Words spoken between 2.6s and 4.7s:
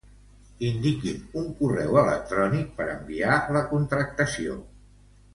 per enviar la contractació.